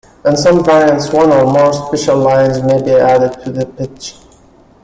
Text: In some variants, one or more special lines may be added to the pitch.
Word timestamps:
In 0.25 0.35
some 0.35 0.63
variants, 0.65 1.11
one 1.13 1.29
or 1.29 1.43
more 1.45 1.71
special 1.71 2.17
lines 2.17 2.63
may 2.63 2.81
be 2.81 2.89
added 2.91 3.33
to 3.43 3.51
the 3.51 3.67
pitch. 3.67 4.15